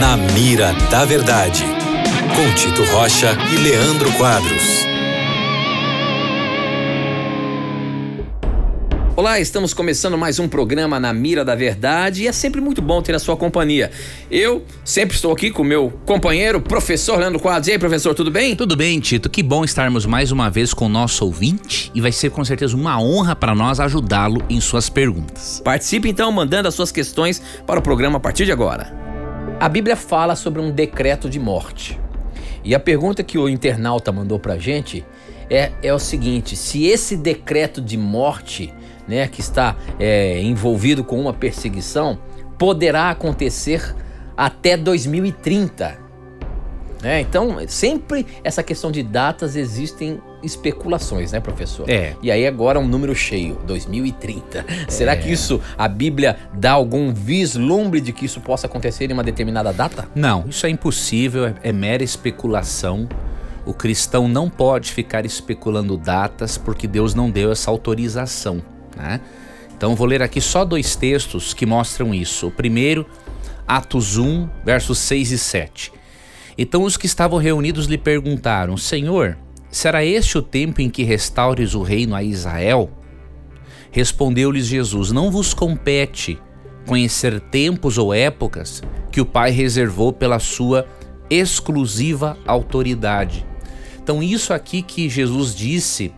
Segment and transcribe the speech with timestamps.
[0.00, 1.62] Na Mira da Verdade,
[2.34, 4.86] com Tito Rocha e Leandro Quadros.
[9.14, 13.02] Olá, estamos começando mais um programa na Mira da Verdade e é sempre muito bom
[13.02, 13.90] ter a sua companhia.
[14.30, 17.68] Eu sempre estou aqui com o meu companheiro, professor Leandro Quadros.
[17.68, 18.56] E aí, professor, tudo bem?
[18.56, 19.28] Tudo bem, Tito.
[19.28, 22.74] Que bom estarmos mais uma vez com o nosso ouvinte e vai ser com certeza
[22.74, 25.60] uma honra para nós ajudá-lo em suas perguntas.
[25.62, 29.09] Participe então mandando as suas questões para o programa a partir de agora.
[29.58, 32.00] A Bíblia fala sobre um decreto de morte.
[32.64, 35.04] E a pergunta que o internauta mandou pra gente
[35.50, 38.72] é, é o seguinte: se esse decreto de morte
[39.06, 42.18] né, que está é, envolvido com uma perseguição,
[42.58, 43.94] poderá acontecer
[44.36, 46.09] até 2030.
[47.02, 51.88] É, então, sempre essa questão de datas existem especulações, né, professor?
[51.88, 52.14] É.
[52.22, 54.64] E aí agora um número cheio, 2030.
[54.88, 59.24] Será que isso a Bíblia dá algum vislumbre de que isso possa acontecer em uma
[59.24, 60.08] determinada data?
[60.14, 63.08] Não, isso é impossível, é, é mera especulação.
[63.64, 68.62] O cristão não pode ficar especulando datas porque Deus não deu essa autorização.
[68.96, 69.20] Né?
[69.76, 72.48] Então vou ler aqui só dois textos que mostram isso.
[72.48, 73.06] O primeiro,
[73.66, 75.99] Atos 1, versos 6 e 7.
[76.62, 79.38] Então os que estavam reunidos lhe perguntaram: Senhor,
[79.70, 82.90] será este o tempo em que restaures o reino a Israel?
[83.90, 86.38] Respondeu-lhes Jesus: Não vos compete
[86.86, 90.86] conhecer tempos ou épocas que o Pai reservou pela sua
[91.30, 93.46] exclusiva autoridade.
[94.02, 96.12] Então, isso aqui que Jesus disse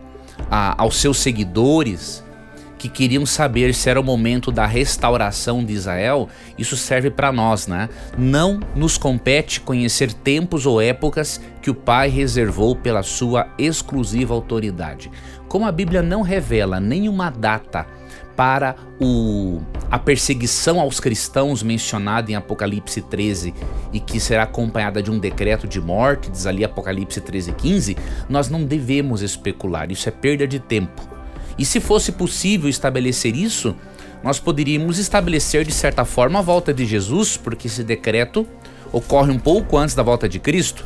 [0.50, 2.24] a, aos seus seguidores,
[2.82, 7.68] que queriam saber se era o momento da restauração de Israel, isso serve para nós,
[7.68, 7.88] né?
[8.18, 15.12] Não nos compete conhecer tempos ou épocas que o Pai reservou pela sua exclusiva autoridade.
[15.46, 17.86] Como a Bíblia não revela nenhuma data
[18.34, 23.54] para o, a perseguição aos cristãos mencionada em Apocalipse 13
[23.92, 27.96] e que será acompanhada de um decreto de morte, diz ali Apocalipse 13, 15,
[28.28, 31.12] nós não devemos especular, isso é perda de tempo.
[31.58, 33.76] E se fosse possível estabelecer isso,
[34.22, 38.46] nós poderíamos estabelecer de certa forma a volta de Jesus, porque esse decreto
[38.92, 40.84] ocorre um pouco antes da volta de Cristo.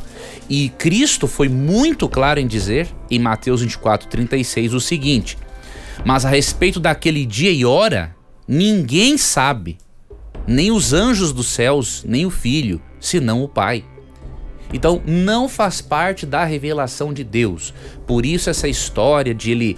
[0.49, 5.37] E Cristo foi muito claro em dizer, em Mateus 24, 36, o seguinte:
[6.05, 8.15] Mas a respeito daquele dia e hora,
[8.47, 9.77] ninguém sabe,
[10.47, 13.83] nem os anjos dos céus, nem o Filho, senão o Pai.
[14.73, 17.73] Então não faz parte da revelação de Deus.
[18.05, 19.77] Por isso essa história de ele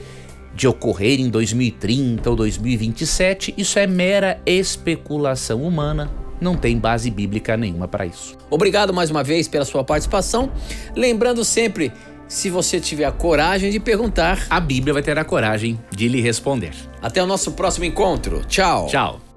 [0.53, 6.11] de ocorrer em 2030 ou 2027, isso é mera especulação humana,
[6.41, 8.37] não tem base bíblica nenhuma para isso.
[8.49, 10.51] Obrigado mais uma vez pela sua participação.
[10.95, 11.91] Lembrando sempre,
[12.27, 16.21] se você tiver a coragem de perguntar, a Bíblia vai ter a coragem de lhe
[16.21, 16.73] responder.
[17.01, 18.43] Até o nosso próximo encontro.
[18.47, 18.87] Tchau.
[18.87, 19.28] Tchau.